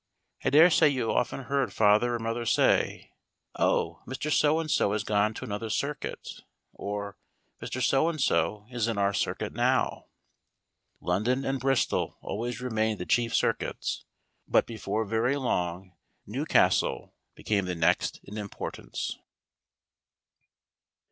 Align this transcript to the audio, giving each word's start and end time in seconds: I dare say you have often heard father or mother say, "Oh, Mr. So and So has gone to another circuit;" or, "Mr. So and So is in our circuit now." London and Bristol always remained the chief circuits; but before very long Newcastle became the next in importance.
I 0.43 0.49
dare 0.49 0.71
say 0.71 0.89
you 0.89 1.09
have 1.09 1.15
often 1.17 1.43
heard 1.43 1.71
father 1.71 2.15
or 2.15 2.17
mother 2.17 2.43
say, 2.43 3.11
"Oh, 3.53 4.01
Mr. 4.07 4.31
So 4.33 4.59
and 4.59 4.71
So 4.71 4.93
has 4.93 5.03
gone 5.03 5.35
to 5.35 5.45
another 5.45 5.69
circuit;" 5.69 6.41
or, 6.73 7.19
"Mr. 7.61 7.83
So 7.83 8.09
and 8.09 8.19
So 8.19 8.65
is 8.71 8.87
in 8.87 8.97
our 8.97 9.13
circuit 9.13 9.53
now." 9.53 10.07
London 11.01 11.45
and 11.45 11.59
Bristol 11.59 12.17
always 12.19 12.61
remained 12.61 12.99
the 12.99 13.05
chief 13.05 13.35
circuits; 13.35 14.03
but 14.47 14.65
before 14.65 15.05
very 15.05 15.37
long 15.37 15.91
Newcastle 16.25 17.13
became 17.35 17.65
the 17.65 17.75
next 17.75 18.21
in 18.23 18.39
importance. 18.39 19.19